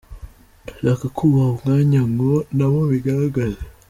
[0.81, 3.61] Ndashaka kubaha umwanya ngo nabo bigaragaze.